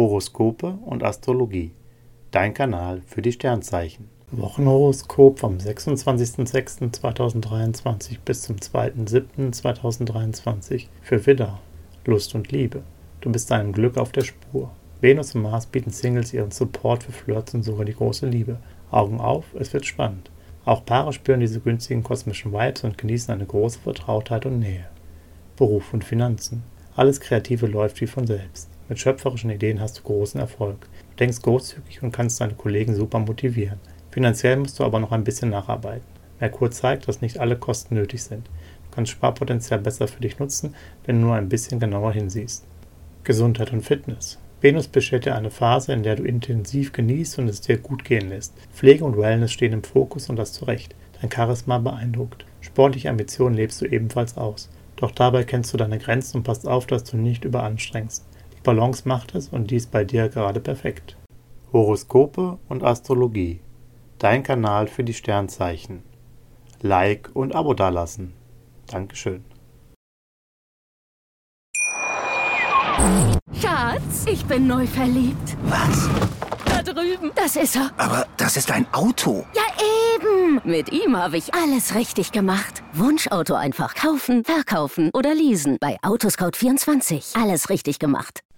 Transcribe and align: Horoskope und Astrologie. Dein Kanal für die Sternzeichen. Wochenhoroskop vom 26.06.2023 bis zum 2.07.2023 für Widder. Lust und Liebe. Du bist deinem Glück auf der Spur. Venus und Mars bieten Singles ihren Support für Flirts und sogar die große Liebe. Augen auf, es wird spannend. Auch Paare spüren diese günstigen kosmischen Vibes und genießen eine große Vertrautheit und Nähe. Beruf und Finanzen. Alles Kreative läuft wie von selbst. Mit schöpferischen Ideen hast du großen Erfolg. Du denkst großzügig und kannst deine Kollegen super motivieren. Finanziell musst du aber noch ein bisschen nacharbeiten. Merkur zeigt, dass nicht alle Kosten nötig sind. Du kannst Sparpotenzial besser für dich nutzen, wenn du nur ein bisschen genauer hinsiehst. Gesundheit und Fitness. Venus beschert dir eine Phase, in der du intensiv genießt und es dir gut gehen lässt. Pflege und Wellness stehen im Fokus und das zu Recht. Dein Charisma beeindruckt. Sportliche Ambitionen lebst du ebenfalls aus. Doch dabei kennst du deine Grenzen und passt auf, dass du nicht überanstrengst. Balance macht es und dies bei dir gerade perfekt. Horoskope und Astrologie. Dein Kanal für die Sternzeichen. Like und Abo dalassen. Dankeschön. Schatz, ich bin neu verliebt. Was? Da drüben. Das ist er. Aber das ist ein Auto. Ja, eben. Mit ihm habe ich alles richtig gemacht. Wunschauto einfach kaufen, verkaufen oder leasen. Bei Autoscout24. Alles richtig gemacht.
Horoskope 0.00 0.78
und 0.86 1.04
Astrologie. 1.04 1.72
Dein 2.30 2.54
Kanal 2.54 3.02
für 3.06 3.20
die 3.20 3.32
Sternzeichen. 3.32 4.08
Wochenhoroskop 4.30 5.38
vom 5.38 5.58
26.06.2023 5.58 8.16
bis 8.24 8.40
zum 8.40 8.56
2.07.2023 8.56 10.86
für 11.02 11.26
Widder. 11.26 11.58
Lust 12.06 12.34
und 12.34 12.50
Liebe. 12.50 12.82
Du 13.20 13.30
bist 13.30 13.50
deinem 13.50 13.74
Glück 13.74 13.98
auf 13.98 14.10
der 14.10 14.22
Spur. 14.22 14.70
Venus 15.02 15.34
und 15.34 15.42
Mars 15.42 15.66
bieten 15.66 15.90
Singles 15.90 16.32
ihren 16.32 16.50
Support 16.50 17.02
für 17.02 17.12
Flirts 17.12 17.52
und 17.52 17.62
sogar 17.62 17.84
die 17.84 17.92
große 17.92 18.26
Liebe. 18.26 18.56
Augen 18.90 19.20
auf, 19.20 19.44
es 19.58 19.74
wird 19.74 19.84
spannend. 19.84 20.30
Auch 20.64 20.86
Paare 20.86 21.12
spüren 21.12 21.40
diese 21.40 21.60
günstigen 21.60 22.02
kosmischen 22.02 22.54
Vibes 22.54 22.84
und 22.84 22.96
genießen 22.96 23.34
eine 23.34 23.44
große 23.44 23.80
Vertrautheit 23.80 24.46
und 24.46 24.60
Nähe. 24.60 24.86
Beruf 25.56 25.92
und 25.92 26.04
Finanzen. 26.04 26.62
Alles 26.96 27.20
Kreative 27.20 27.66
läuft 27.66 28.00
wie 28.00 28.06
von 28.06 28.26
selbst. 28.26 28.69
Mit 28.90 28.98
schöpferischen 28.98 29.50
Ideen 29.50 29.80
hast 29.80 30.00
du 30.00 30.02
großen 30.02 30.40
Erfolg. 30.40 30.88
Du 31.10 31.16
denkst 31.20 31.42
großzügig 31.42 32.02
und 32.02 32.10
kannst 32.10 32.40
deine 32.40 32.54
Kollegen 32.54 32.96
super 32.96 33.20
motivieren. 33.20 33.78
Finanziell 34.10 34.56
musst 34.56 34.80
du 34.80 34.84
aber 34.84 34.98
noch 34.98 35.12
ein 35.12 35.22
bisschen 35.22 35.50
nacharbeiten. 35.50 36.08
Merkur 36.40 36.72
zeigt, 36.72 37.06
dass 37.06 37.20
nicht 37.20 37.38
alle 37.38 37.56
Kosten 37.56 37.94
nötig 37.94 38.24
sind. 38.24 38.46
Du 38.46 38.96
kannst 38.96 39.12
Sparpotenzial 39.12 39.78
besser 39.78 40.08
für 40.08 40.20
dich 40.20 40.40
nutzen, 40.40 40.74
wenn 41.06 41.20
du 41.20 41.26
nur 41.28 41.36
ein 41.36 41.48
bisschen 41.48 41.78
genauer 41.78 42.14
hinsiehst. 42.14 42.64
Gesundheit 43.22 43.72
und 43.72 43.82
Fitness. 43.82 44.40
Venus 44.60 44.88
beschert 44.88 45.24
dir 45.24 45.36
eine 45.36 45.52
Phase, 45.52 45.92
in 45.92 46.02
der 46.02 46.16
du 46.16 46.24
intensiv 46.24 46.90
genießt 46.90 47.38
und 47.38 47.46
es 47.46 47.60
dir 47.60 47.78
gut 47.78 48.04
gehen 48.04 48.28
lässt. 48.28 48.54
Pflege 48.74 49.04
und 49.04 49.16
Wellness 49.16 49.52
stehen 49.52 49.72
im 49.72 49.84
Fokus 49.84 50.28
und 50.28 50.34
das 50.34 50.52
zu 50.52 50.64
Recht. 50.64 50.96
Dein 51.20 51.30
Charisma 51.30 51.78
beeindruckt. 51.78 52.44
Sportliche 52.60 53.08
Ambitionen 53.08 53.54
lebst 53.54 53.80
du 53.80 53.84
ebenfalls 53.84 54.36
aus. 54.36 54.68
Doch 54.96 55.12
dabei 55.12 55.44
kennst 55.44 55.72
du 55.72 55.76
deine 55.76 55.98
Grenzen 55.98 56.38
und 56.38 56.42
passt 56.42 56.66
auf, 56.66 56.88
dass 56.88 57.04
du 57.04 57.16
nicht 57.16 57.44
überanstrengst. 57.44 58.24
Balance 58.62 59.08
macht 59.08 59.34
es 59.34 59.48
und 59.48 59.70
dies 59.70 59.86
bei 59.86 60.04
dir 60.04 60.28
gerade 60.28 60.60
perfekt. 60.60 61.16
Horoskope 61.72 62.58
und 62.68 62.82
Astrologie. 62.82 63.60
Dein 64.18 64.42
Kanal 64.42 64.86
für 64.86 65.02
die 65.02 65.14
Sternzeichen. 65.14 66.02
Like 66.82 67.30
und 67.32 67.54
Abo 67.54 67.72
dalassen. 67.74 68.34
Dankeschön. 68.86 69.44
Schatz, 73.54 74.26
ich 74.26 74.44
bin 74.44 74.66
neu 74.66 74.86
verliebt. 74.86 75.56
Was? 75.64 76.08
Da 76.66 76.82
drüben. 76.82 77.30
Das 77.34 77.56
ist 77.56 77.76
er. 77.76 77.90
Aber 77.96 78.26
das 78.36 78.58
ist 78.58 78.70
ein 78.70 78.86
Auto. 78.92 79.46
Ja, 79.54 79.62
eben. 80.16 80.60
Mit 80.64 80.92
ihm 80.92 81.16
habe 81.16 81.38
ich 81.38 81.54
alles 81.54 81.94
richtig 81.94 82.32
gemacht. 82.32 82.82
Wunschauto 82.92 83.54
einfach 83.54 83.94
kaufen, 83.94 84.44
verkaufen 84.44 85.10
oder 85.14 85.34
leasen. 85.34 85.78
Bei 85.80 85.98
Autoscout24. 86.02 87.40
Alles 87.40 87.70
richtig 87.70 87.98
gemacht. 87.98 88.40